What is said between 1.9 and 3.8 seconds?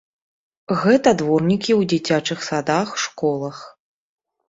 дзіцячых садах, школах.